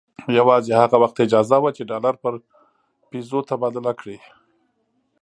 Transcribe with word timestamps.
یوازې 0.39 0.71
هغه 0.81 0.97
وخت 1.03 1.17
اجازه 1.25 1.57
وه 1.61 1.71
چې 1.77 1.83
ډالر 1.91 2.15
پر 2.23 2.33
پیزو 3.09 3.39
تبادله 3.49 3.91
کړي. 3.99 4.17